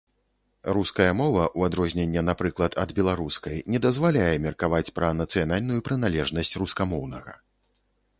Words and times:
Руская 0.75 1.09
мова, 1.17 1.43
у 1.53 1.65
адрозненне, 1.67 2.23
напрыклад, 2.29 2.77
ад 2.83 2.93
беларускай, 2.99 3.57
не 3.73 3.81
дазваляе 3.83 4.31
меркаваць 4.47 4.93
пра 4.97 5.11
нацыянальную 5.21 5.79
прыналежнасць 5.89 6.55
рускамоўнага. 6.63 7.37